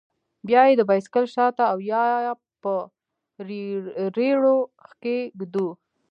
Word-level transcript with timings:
بيا 0.47 0.61
يې 0.69 0.73
د 0.77 0.81
بايسېکل 0.89 1.25
شاته 1.35 1.63
او 1.71 1.77
يا 1.91 2.05
په 2.61 2.73
رېړيو 4.17 4.57
کښې 4.87 5.17
ږدو. 5.39 5.67